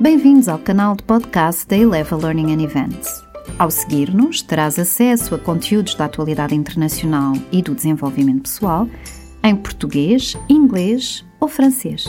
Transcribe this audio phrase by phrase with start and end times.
[0.00, 3.20] Bem-vindos ao canal de podcast da Eleva Learning and Events.
[3.58, 8.88] Ao seguir-nos, terás acesso a conteúdos da atualidade internacional e do desenvolvimento pessoal
[9.42, 12.04] em português, inglês ou francês.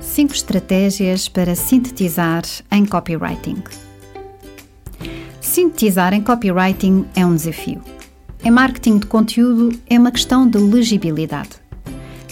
[0.00, 3.60] Cinco estratégias para sintetizar em copywriting.
[5.50, 7.82] Sintetizar em copywriting é um desafio.
[8.44, 11.50] Em marketing de conteúdo é uma questão de legibilidade.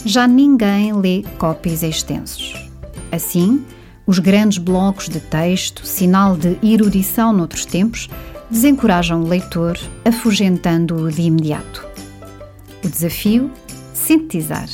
[0.05, 2.55] Já ninguém lê copies extensos.
[3.11, 3.65] Assim,
[4.07, 8.09] os grandes blocos de texto, sinal de erudição noutros tempos,
[8.49, 11.85] desencorajam o leitor, afugentando-o de imediato.
[12.85, 13.51] O desafio?
[13.93, 14.69] Sintetizar.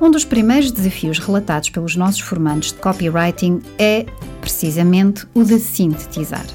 [0.00, 4.06] Um dos primeiros desafios relatados pelos nossos formandos de copywriting é,
[4.40, 6.46] precisamente, o de sintetizar.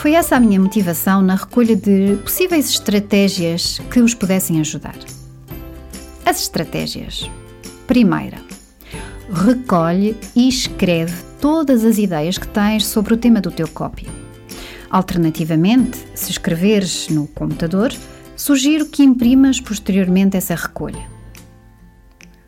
[0.00, 4.96] Foi essa a minha motivação na recolha de possíveis estratégias que os pudessem ajudar.
[6.24, 7.30] As estratégias.
[7.86, 8.38] Primeira,
[9.30, 14.08] recolhe e escreve todas as ideias que tens sobre o tema do teu copy.
[14.88, 17.92] Alternativamente, se escreveres no computador,
[18.34, 21.06] sugiro que imprimas posteriormente essa recolha.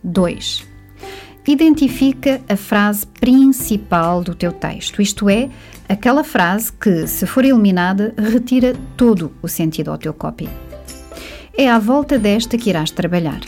[0.02, 0.71] 2.
[1.46, 5.50] Identifica a frase principal do teu texto, isto é,
[5.88, 10.48] aquela frase que, se for eliminada, retira todo o sentido ao teu copy.
[11.56, 13.40] É à volta desta que irás trabalhar.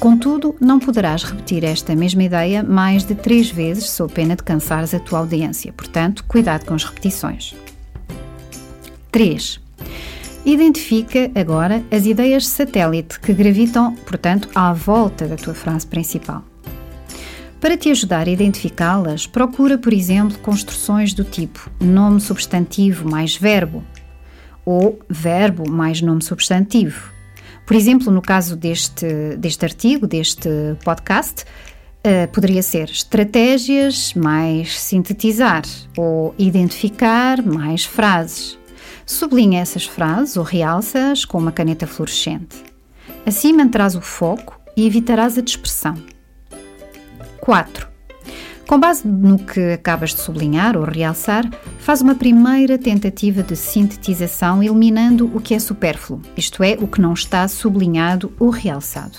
[0.00, 4.92] Contudo, não poderás repetir esta mesma ideia mais de três vezes, sob pena de cansares
[4.92, 5.72] a tua audiência.
[5.72, 7.54] Portanto, cuidado com as repetições.
[9.10, 9.60] 3.
[10.44, 16.44] Identifica agora as ideias satélite que gravitam, portanto, à volta da tua frase principal.
[17.60, 23.84] Para te ajudar a identificá-las, procura, por exemplo, construções do tipo nome substantivo mais verbo
[24.64, 27.16] ou verbo mais nome substantivo
[27.66, 30.48] por exemplo, no caso deste, deste artigo, deste
[30.84, 35.64] podcast, uh, poderia ser estratégias mais sintetizar
[35.96, 38.56] ou identificar mais frases.
[39.04, 42.62] Sublinha essas frases ou realça-as com uma caneta fluorescente.
[43.26, 45.96] Assim manterás o foco e evitarás a dispersão.
[47.46, 47.86] 4.
[48.66, 51.48] Com base no que acabas de sublinhar ou realçar,
[51.78, 57.00] faz uma primeira tentativa de sintetização eliminando o que é supérfluo, isto é, o que
[57.00, 59.18] não está sublinhado ou realçado.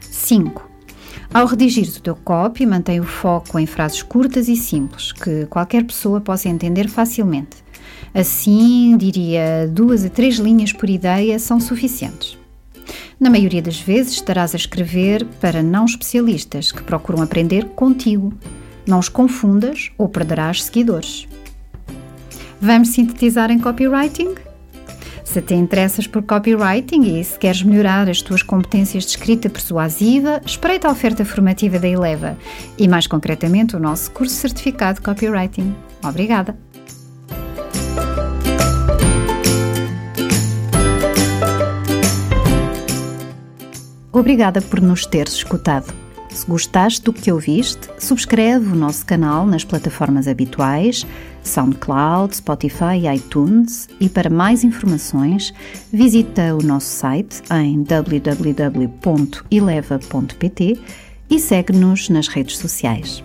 [0.00, 0.68] 5.
[1.32, 5.84] Ao redigir o teu copy, mantém o foco em frases curtas e simples, que qualquer
[5.84, 7.62] pessoa possa entender facilmente.
[8.12, 12.41] Assim, diria duas a três linhas por ideia são suficientes.
[13.22, 18.34] Na maioria das vezes estarás a escrever para não especialistas que procuram aprender contigo.
[18.84, 21.28] Não os confundas ou perderás seguidores.
[22.60, 24.34] Vamos sintetizar em copywriting?
[25.22, 30.40] Se te interessas por copywriting e se queres melhorar as tuas competências de escrita persuasiva,
[30.44, 32.36] espreita a oferta formativa da Eleva
[32.76, 35.72] e, mais concretamente, o nosso curso certificado de copywriting.
[36.02, 36.71] Obrigada!
[44.12, 45.94] Obrigada por nos teres escutado.
[46.28, 51.06] Se gostaste do que ouviste, subscreve o nosso canal nas plataformas habituais,
[51.42, 55.52] SoundCloud, Spotify e iTunes e para mais informações
[55.92, 59.00] visita o nosso site em www.eleva.pt
[61.30, 63.22] e segue-nos nas redes sociais.